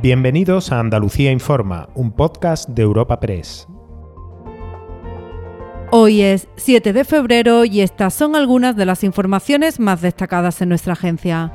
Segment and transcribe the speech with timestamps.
[0.00, 3.66] Bienvenidos a Andalucía Informa, un podcast de Europa Press.
[5.90, 10.68] Hoy es 7 de febrero y estas son algunas de las informaciones más destacadas en
[10.68, 11.52] nuestra agencia.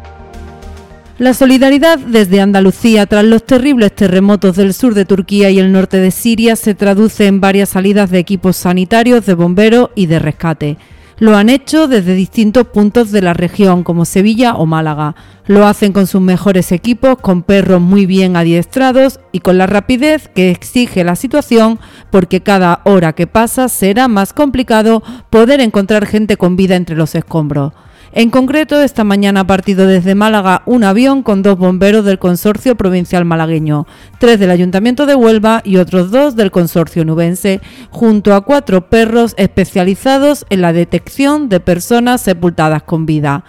[1.19, 5.99] La solidaridad desde Andalucía tras los terribles terremotos del sur de Turquía y el norte
[5.99, 10.77] de Siria se traduce en varias salidas de equipos sanitarios, de bomberos y de rescate.
[11.19, 15.15] Lo han hecho desde distintos puntos de la región, como Sevilla o Málaga.
[15.45, 20.27] Lo hacen con sus mejores equipos, con perros muy bien adiestrados y con la rapidez
[20.29, 21.79] que exige la situación,
[22.09, 27.13] porque cada hora que pasa será más complicado poder encontrar gente con vida entre los
[27.15, 27.73] escombros.
[28.15, 32.75] En concreto, esta mañana ha partido desde Málaga un avión con dos bomberos del Consorcio
[32.75, 33.87] Provincial Malagueño,
[34.19, 39.33] tres del Ayuntamiento de Huelva y otros dos del Consorcio Nubense, junto a cuatro perros
[39.37, 43.45] especializados en la detección de personas sepultadas con vida.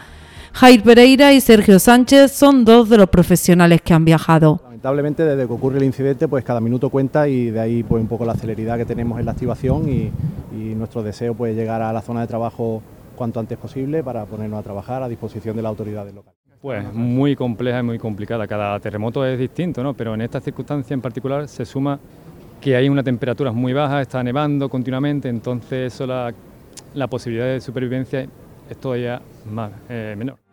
[0.54, 4.62] Jair Pereira y Sergio Sánchez son dos de los profesionales que han viajado.
[4.64, 8.08] Lamentablemente desde que ocurre el incidente pues cada minuto cuenta y de ahí pues un
[8.08, 10.10] poco la celeridad que tenemos en la activación y,
[10.56, 12.82] y nuestro deseo pues llegar a la zona de trabajo
[13.14, 16.38] cuanto antes posible para ponernos a trabajar a disposición de las autoridades locales.
[16.60, 18.46] Pues muy compleja y muy complicada.
[18.46, 19.92] Cada terremoto es distinto, ¿no?
[19.94, 21.98] pero en esta circunstancia en particular se suma
[22.60, 26.32] que hay una temperatura muy baja, está nevando continuamente, entonces eso la,
[26.94, 28.26] la posibilidad de supervivencia
[28.70, 30.43] es todavía más, eh, menor.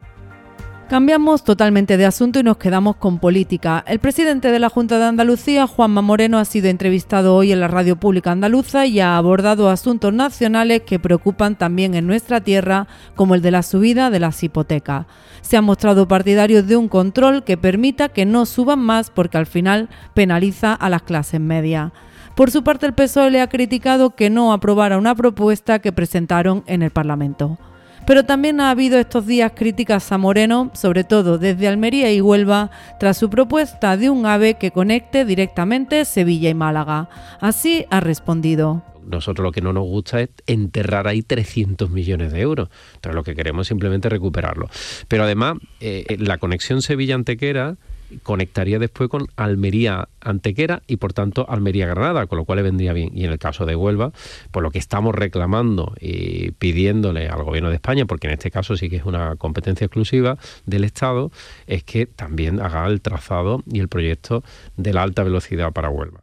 [0.92, 3.82] Cambiamos totalmente de asunto y nos quedamos con política.
[3.88, 7.70] El presidente de la Junta de Andalucía, Juanma Moreno, ha sido entrevistado hoy en la
[7.70, 13.36] radio pública andaluza y ha abordado asuntos nacionales que preocupan también en nuestra tierra, como
[13.36, 15.06] el de la subida de las hipotecas.
[15.40, 19.46] Se ha mostrado partidario de un control que permita que no suban más porque al
[19.46, 21.94] final penaliza a las clases medias.
[22.36, 26.66] Por su parte, el PSOE le ha criticado que no aprobara una propuesta que presentaron
[26.68, 27.58] en el Parlamento.
[28.06, 32.72] Pero también ha habido estos días críticas a Moreno, sobre todo desde Almería y Huelva,
[33.00, 37.10] tras su propuesta de un AVE que conecte directamente Sevilla y Málaga.
[37.40, 38.84] Así ha respondido.
[39.06, 42.70] Nosotros lo que no nos gusta es enterrar ahí 300 millones de euros.
[42.96, 44.70] Entonces lo que queremos es simplemente recuperarlo.
[45.08, 47.78] Pero además, eh, la conexión Sevilla-Antequera
[48.24, 52.94] conectaría después con Almería Antequera y por tanto Almería Granada, con lo cual le vendría
[52.94, 53.12] bien.
[53.14, 54.12] Y en el caso de Huelva,
[54.52, 58.76] por lo que estamos reclamando y pidiéndole al gobierno de España, porque en este caso
[58.76, 61.32] sí que es una competencia exclusiva del Estado,
[61.68, 64.44] es que también haga el trazado y el proyecto
[64.78, 66.22] de la alta velocidad para Huelva.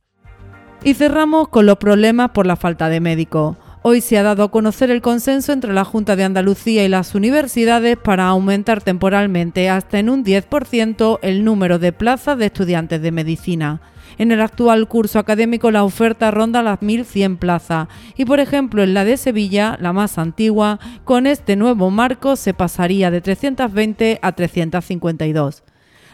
[0.82, 3.56] Y cerramos con los problemas por la falta de médicos.
[3.83, 7.15] Hoy se ha dado a conocer el consenso entre la Junta de Andalucía y las
[7.15, 13.12] universidades para aumentar temporalmente hasta en un 10% el número de plazas de estudiantes de
[13.12, 13.81] medicina.
[14.19, 17.87] En el actual curso académico la oferta ronda las 1.100 plazas
[18.17, 22.55] y por ejemplo en la de Sevilla, la más antigua, con este nuevo marco se
[22.55, 25.62] pasaría de 320 a 352.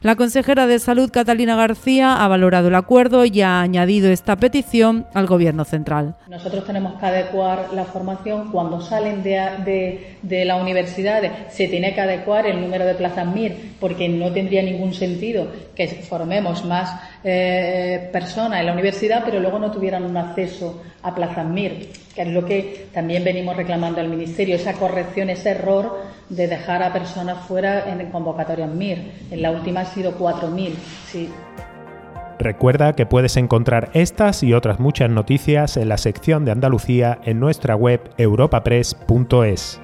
[0.03, 5.07] La consejera de Salud, Catalina García, ha valorado el acuerdo y ha añadido esta petición
[5.15, 6.15] al Gobierno central.
[6.29, 11.23] Nosotros tenemos que adecuar la formación cuando salen de, de, la universidad.
[11.49, 15.89] Se tiene que adecuar el número de plazas MIR, porque no tendría ningún sentido que
[15.89, 21.47] formemos más eh, personas en la universidad, pero luego no tuvieran un acceso a plazas
[21.47, 26.49] MIR, que es lo que también venimos reclamando al Ministerio, esa corrección, ese error de
[26.49, 29.13] dejar a personas fuera en convocatorias MIR.
[29.31, 30.75] En la última sido 4.000.
[31.07, 31.31] Sí.
[32.39, 37.39] Recuerda que puedes encontrar estas y otras muchas noticias en la sección de Andalucía en
[37.41, 39.81] nuestra web europapress.es.